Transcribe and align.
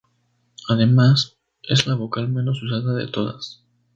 Además, 0.67 1.37
es 1.61 1.85
la 1.85 1.93
vocal 1.93 2.27
menos 2.27 2.63
usada 2.63 2.95
de 2.95 3.05
todas. 3.07 3.61